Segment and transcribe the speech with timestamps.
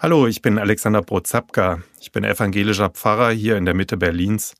[0.00, 1.82] Hallo, ich bin Alexander Brozapka.
[2.00, 4.54] Ich bin evangelischer Pfarrer hier in der Mitte Berlins.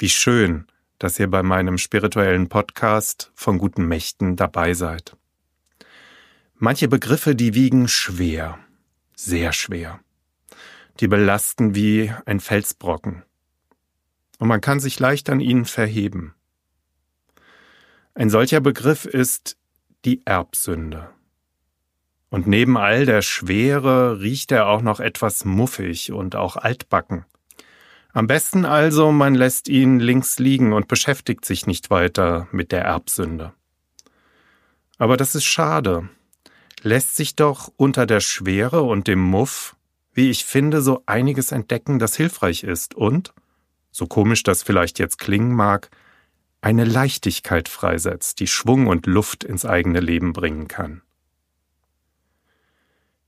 [0.00, 0.66] Wie schön,
[0.98, 5.16] dass ihr bei meinem spirituellen Podcast von guten Mächten dabei seid.
[6.56, 8.58] Manche Begriffe, die wiegen schwer,
[9.14, 10.00] sehr schwer.
[10.98, 13.22] Die belasten wie ein Felsbrocken.
[14.40, 16.34] Und man kann sich leicht an ihnen verheben.
[18.14, 19.56] Ein solcher Begriff ist
[20.04, 21.10] die Erbsünde.
[22.30, 27.24] Und neben all der Schwere riecht er auch noch etwas muffig und auch altbacken.
[28.12, 32.82] Am besten also, man lässt ihn links liegen und beschäftigt sich nicht weiter mit der
[32.82, 33.52] Erbsünde.
[34.98, 36.08] Aber das ist schade.
[36.82, 39.76] Lässt sich doch unter der Schwere und dem Muff,
[40.12, 43.32] wie ich finde, so einiges entdecken, das hilfreich ist und,
[43.90, 45.90] so komisch das vielleicht jetzt klingen mag,
[46.62, 51.02] eine Leichtigkeit freisetzt, die Schwung und Luft ins eigene Leben bringen kann.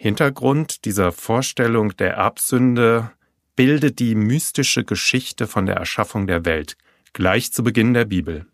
[0.00, 3.10] Hintergrund dieser Vorstellung der Erbsünde
[3.56, 6.76] bildet die mystische Geschichte von der Erschaffung der Welt,
[7.14, 8.46] gleich zu Beginn der Bibel.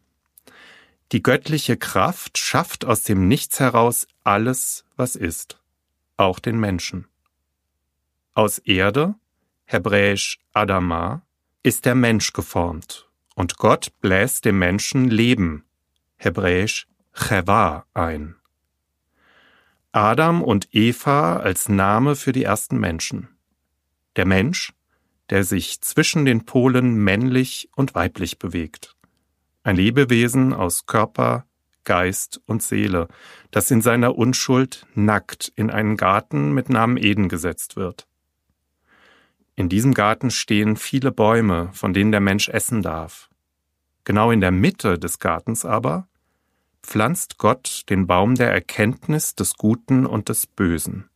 [1.12, 5.60] Die göttliche Kraft schafft aus dem Nichts heraus alles, was ist,
[6.16, 7.08] auch den Menschen.
[8.32, 9.14] Aus Erde,
[9.66, 11.26] hebräisch Adama,
[11.62, 15.66] ist der Mensch geformt, und Gott bläst dem Menschen Leben,
[16.16, 18.36] hebräisch Cheva, ein.
[19.94, 23.28] Adam und Eva als Name für die ersten Menschen.
[24.16, 24.72] Der Mensch,
[25.30, 28.96] der sich zwischen den Polen männlich und weiblich bewegt.
[29.62, 31.46] Ein Lebewesen aus Körper,
[31.84, 33.06] Geist und Seele,
[33.52, 38.08] das in seiner Unschuld nackt in einen Garten mit Namen Eden gesetzt wird.
[39.54, 43.30] In diesem Garten stehen viele Bäume, von denen der Mensch essen darf.
[44.02, 46.08] Genau in der Mitte des Gartens aber
[46.84, 51.08] pflanzt Gott den Baum der Erkenntnis des Guten und des Bösen.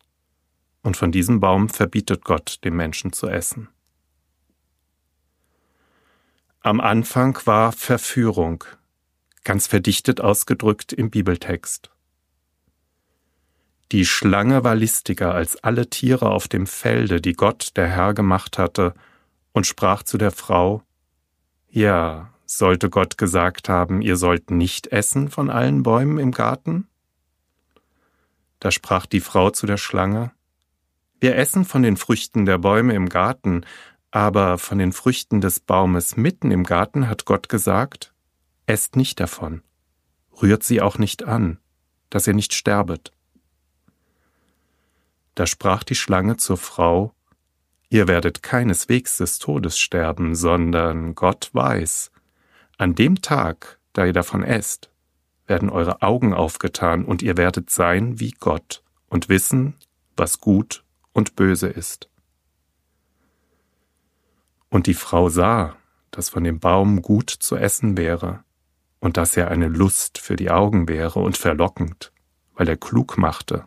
[0.83, 3.69] Und von diesem Baum verbietet Gott dem Menschen zu essen.
[6.61, 8.65] Am Anfang war Verführung,
[9.45, 11.91] ganz verdichtet ausgedrückt im Bibeltext.
[13.93, 18.59] Die Schlange war listiger als alle Tiere auf dem Felde, die Gott, der Herr, gemacht
[18.59, 18.95] hatte,
[19.53, 20.83] und sprach zu der Frau,
[21.71, 26.89] Ja, sollte Gott gesagt haben, ihr sollt nicht essen von allen Bäumen im Garten?
[28.59, 30.33] Da sprach die Frau zu der Schlange,
[31.21, 33.67] Wir essen von den Früchten der Bäume im Garten,
[34.11, 38.15] aber von den Früchten des Baumes mitten im Garten hat Gott gesagt,
[38.67, 39.63] Esst nicht davon,
[40.41, 41.59] rührt sie auch nicht an,
[42.09, 43.13] dass ihr nicht sterbet.
[45.35, 47.13] Da sprach die Schlange zur Frau,
[47.91, 52.11] Ihr werdet keineswegs des Todes sterben, sondern Gott weiß,
[52.79, 54.91] an dem Tag, da ihr davon esst,
[55.47, 59.75] werden eure Augen aufgetan und ihr werdet sein wie Gott und wissen,
[60.17, 62.09] was gut und böse ist.
[64.71, 65.77] Und die Frau sah,
[66.13, 68.45] dass von dem Baum gut zu essen wäre
[69.01, 72.13] und dass er eine Lust für die Augen wäre und verlockend,
[72.55, 73.67] weil er klug machte.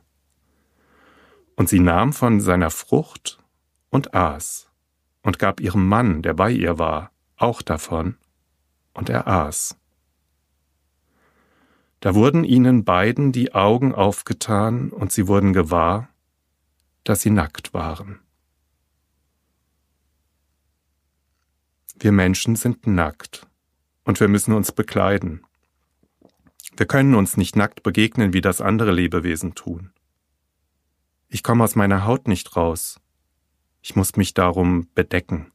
[1.55, 3.39] Und sie nahm von seiner Frucht
[3.89, 4.69] und aß
[5.21, 8.17] und gab ihrem Mann, der bei ihr war, auch davon
[8.93, 9.77] und er aß.
[12.01, 16.09] Da wurden ihnen beiden die Augen aufgetan und sie wurden gewahr,
[17.03, 18.19] dass sie nackt waren.
[21.99, 23.47] Wir Menschen sind nackt
[24.03, 25.45] und wir müssen uns bekleiden.
[26.75, 29.91] Wir können uns nicht nackt begegnen, wie das andere Lebewesen tun.
[31.27, 32.99] Ich komme aus meiner Haut nicht raus.
[33.83, 35.51] Ich muss mich darum bedecken.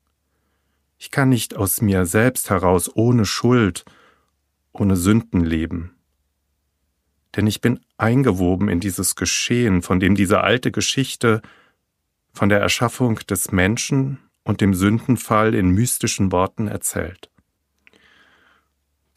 [0.99, 3.85] Ich kann nicht aus mir selbst heraus ohne Schuld,
[4.73, 5.97] ohne Sünden leben.
[7.35, 11.43] Denn ich bin eingewoben in dieses Geschehen, von dem diese alte Geschichte
[12.33, 17.31] von der Erschaffung des Menschen und dem Sündenfall in mystischen Worten erzählt.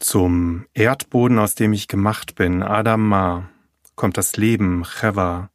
[0.00, 3.50] Zum Erdboden, aus dem ich gemacht bin, Adama,
[3.94, 5.50] kommt das Leben, Cheva,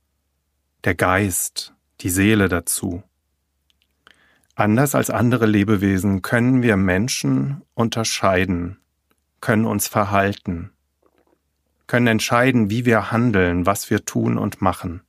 [0.83, 3.03] der Geist, die Seele dazu.
[4.55, 8.79] Anders als andere Lebewesen können wir Menschen unterscheiden,
[9.41, 10.71] können uns verhalten,
[11.87, 15.01] können entscheiden, wie wir handeln, was wir tun und machen.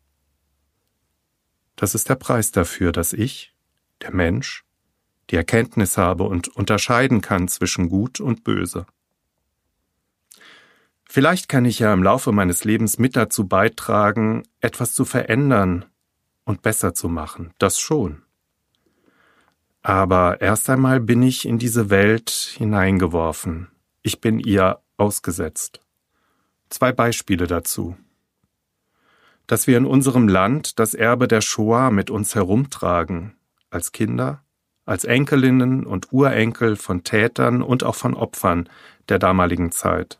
[1.77, 3.55] Das ist der Preis dafür, dass ich,
[4.03, 4.65] der Mensch,
[5.31, 8.85] die Erkenntnis habe und unterscheiden kann zwischen Gut und Böse.
[11.09, 15.85] Vielleicht kann ich ja im Laufe meines Lebens mit dazu beitragen, etwas zu verändern
[16.45, 18.26] und besser zu machen, das schon.
[19.87, 23.69] Aber erst einmal bin ich in diese Welt hineingeworfen.
[24.03, 25.81] Ich bin ihr ausgesetzt.
[26.71, 27.97] Zwei Beispiele dazu.
[29.47, 33.37] dass wir in unserem Land das Erbe der Shoah mit uns herumtragen,
[33.71, 34.43] als Kinder,
[34.87, 38.69] als Enkelinnen und Urenkel von Tätern und auch von Opfern
[39.09, 40.19] der damaligen Zeit.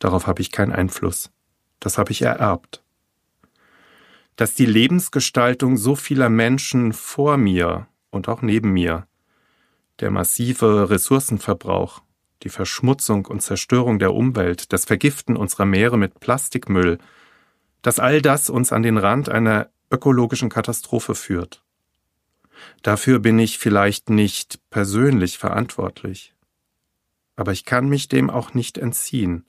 [0.00, 1.30] Darauf habe ich keinen Einfluss.
[1.78, 2.82] Das habe ich ererbt.
[4.34, 9.06] Dass die Lebensgestaltung so vieler Menschen vor mir und auch neben mir,
[10.00, 12.02] der massive Ressourcenverbrauch,
[12.42, 16.98] die Verschmutzung und Zerstörung der Umwelt, das Vergiften unserer Meere mit Plastikmüll,
[17.82, 21.62] dass all das uns an den Rand einer ökologischen Katastrophe führt.
[22.82, 26.34] Dafür bin ich vielleicht nicht persönlich verantwortlich.
[27.36, 29.46] Aber ich kann mich dem auch nicht entziehen.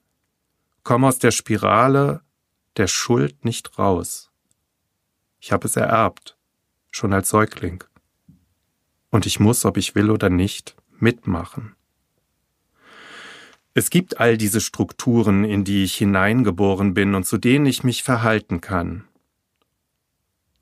[0.82, 2.22] Komm aus der Spirale
[2.76, 4.30] der Schuld nicht raus.
[5.40, 6.38] Ich habe es ererbt,
[6.90, 7.84] schon als Säugling.
[9.12, 11.76] Und ich muss, ob ich will oder nicht, mitmachen.
[13.74, 18.02] Es gibt all diese Strukturen, in die ich hineingeboren bin und zu denen ich mich
[18.02, 19.04] verhalten kann.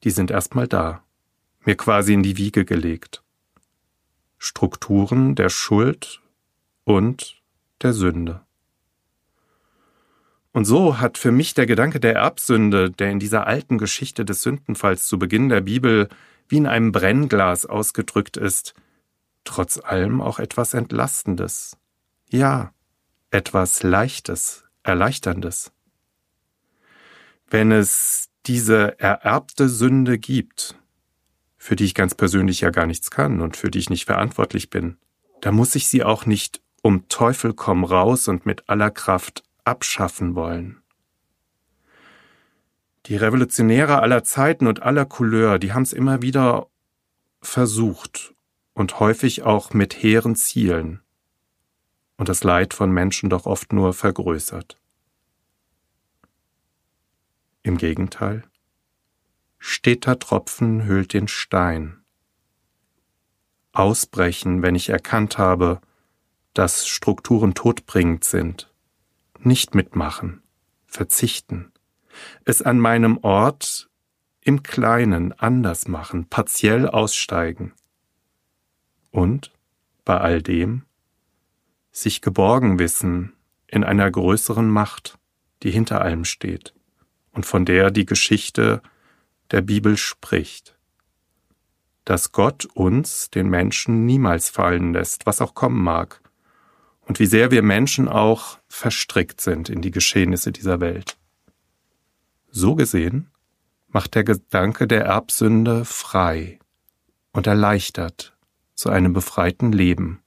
[0.04, 1.02] Die sind erstmal da
[1.64, 3.22] mir quasi in die Wiege gelegt.
[4.38, 6.20] Strukturen der Schuld
[6.84, 7.40] und
[7.82, 8.40] der Sünde.
[10.52, 14.42] Und so hat für mich der Gedanke der Erbsünde, der in dieser alten Geschichte des
[14.42, 16.08] Sündenfalls zu Beginn der Bibel
[16.50, 18.74] wie in einem Brennglas ausgedrückt ist,
[19.44, 21.76] trotz allem auch etwas Entlastendes.
[22.28, 22.72] Ja,
[23.30, 25.72] etwas Leichtes, Erleichterndes.
[27.48, 30.74] Wenn es diese ererbte Sünde gibt,
[31.56, 34.70] für die ich ganz persönlich ja gar nichts kann und für die ich nicht verantwortlich
[34.70, 34.96] bin,
[35.40, 40.34] da muss ich sie auch nicht um Teufel komm raus und mit aller Kraft abschaffen
[40.34, 40.79] wollen.
[43.10, 46.68] Die Revolutionäre aller Zeiten und aller Couleur, die haben es immer wieder
[47.42, 48.36] versucht
[48.72, 51.00] und häufig auch mit hehren Zielen
[52.18, 54.78] und das Leid von Menschen doch oft nur vergrößert.
[57.64, 58.44] Im Gegenteil,
[59.58, 62.04] Steter Tropfen hüllt den Stein.
[63.72, 65.80] Ausbrechen, wenn ich erkannt habe,
[66.54, 68.72] dass Strukturen todbringend sind.
[69.40, 70.44] Nicht mitmachen,
[70.86, 71.72] verzichten.
[72.44, 73.88] Es an meinem Ort
[74.42, 77.72] im Kleinen anders machen, partiell aussteigen.
[79.10, 79.52] Und,
[80.04, 80.84] bei all dem,
[81.92, 83.34] sich geborgen wissen
[83.66, 85.18] in einer größeren Macht,
[85.62, 86.74] die hinter allem steht
[87.32, 88.82] und von der die Geschichte
[89.50, 90.76] der Bibel spricht,
[92.04, 96.20] dass Gott uns, den Menschen, niemals fallen lässt, was auch kommen mag,
[97.02, 101.16] und wie sehr wir Menschen auch verstrickt sind in die Geschehnisse dieser Welt.
[102.50, 103.30] So gesehen
[103.88, 106.58] macht der Gedanke der Erbsünde frei
[107.32, 108.36] und erleichtert
[108.74, 110.22] zu einem befreiten Leben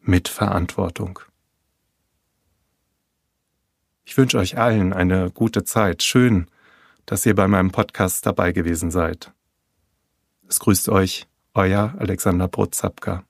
[0.00, 1.20] mit Verantwortung.
[4.04, 6.02] Ich wünsche euch allen eine gute Zeit.
[6.02, 6.46] Schön,
[7.06, 9.32] dass ihr bei meinem Podcast dabei gewesen seid.
[10.48, 13.24] Es grüßt euch, euer Alexander Brotzapka.